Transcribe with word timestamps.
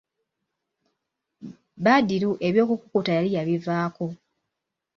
Badru 1.83 2.31
eby'okukutta 2.47 3.11
yali 3.17 3.29
yabivaako. 3.37 4.05